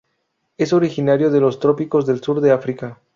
Es 0.57 0.73
originario 0.73 1.29
de 1.29 1.39
los 1.39 1.59
trópicos 1.59 2.07
del 2.07 2.23
sur 2.23 2.41
de 2.41 2.49
África. 2.51 2.97